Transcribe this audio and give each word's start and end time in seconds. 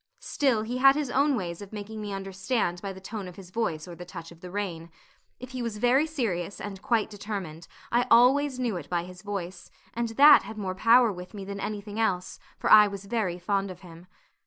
Still, 0.21 0.63
he 0.63 0.79
had 0.79 0.95
his 0.95 1.11
own 1.11 1.35
ways 1.35 1.61
of 1.61 1.71
making 1.71 2.01
me 2.01 2.11
understand 2.11 2.81
by 2.81 2.91
the 2.91 2.99
tone 2.99 3.27
of 3.27 3.35
his 3.35 3.51
voice 3.51 3.87
or 3.87 3.93
the 3.93 4.03
touch 4.03 4.31
of 4.31 4.41
the 4.41 4.49
rein. 4.49 4.89
If 5.39 5.51
he 5.51 5.61
was 5.61 5.77
very 5.77 6.07
serious 6.07 6.59
and 6.59 6.81
quite 6.81 7.07
determined, 7.07 7.67
I 7.91 8.07
always 8.09 8.57
knew 8.57 8.77
it 8.77 8.89
by 8.89 9.03
his 9.03 9.21
voice, 9.21 9.69
and 9.93 10.09
that 10.17 10.41
had 10.41 10.57
more 10.57 10.73
power 10.73 11.11
with 11.13 11.35
me 11.35 11.45
than 11.45 11.59
anything 11.59 11.99
else, 11.99 12.39
for 12.57 12.71
I 12.71 12.87
was 12.87 13.05
very 13.05 13.37
fond 13.37 13.69
of 13.69 13.81
him. 13.81 14.07